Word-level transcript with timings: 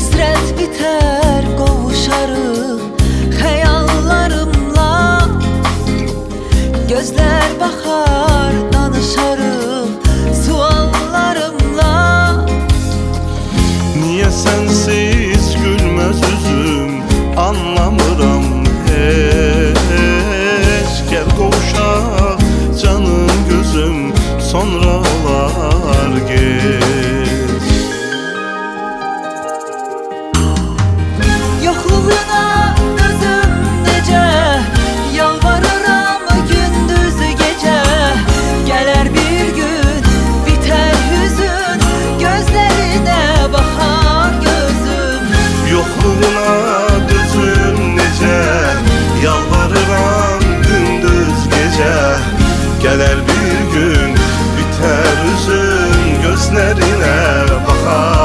Həsrət 0.00 0.52
bitər 0.56 1.46
qovuşarıq 1.58 3.02
Xəyallarım 3.36 4.59
Gələr 52.80 53.18
bir 53.28 53.58
gün 53.74 54.14
bitər 54.56 55.20
üzüm 55.34 56.00
gözlərinə 56.24 57.18
baxar 57.66 58.19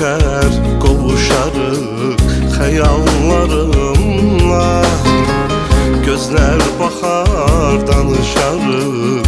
ötər 0.00 0.54
qovuşarıq 0.80 2.22
xəyallarımla 2.56 4.68
Gözlər 6.06 6.60
baxar 6.80 7.76
danışarıq 7.88 9.19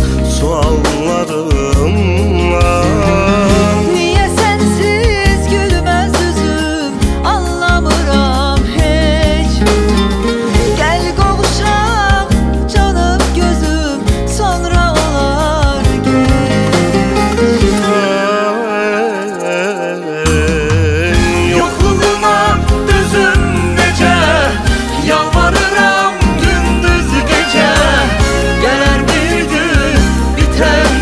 return 30.63 31.02